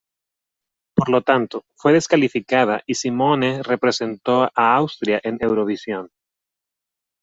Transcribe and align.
Por 0.95 1.09
lo 1.09 1.21
tanto, 1.21 1.63
fue 1.75 1.93
descalificada 1.93 2.81
y 2.87 2.95
Simone 2.95 3.61
representó 3.61 4.45
a 4.55 4.73
Austria 4.75 5.21
en 5.23 5.37
Eurovisión. 5.39 6.09